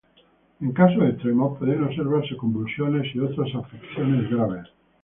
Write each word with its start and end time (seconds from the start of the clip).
En 0.59 0.71
casos 0.71 1.03
extremos 1.07 1.59
pueden 1.59 1.83
observarse 1.83 2.35
convulsiones 2.35 3.13
y 3.13 3.19
otras 3.19 3.53
afecciones 3.53 4.31
graves. 4.31 4.65